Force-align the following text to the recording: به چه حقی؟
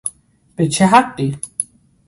به 0.55 0.67
چه 0.67 0.87
حقی؟ 0.87 1.37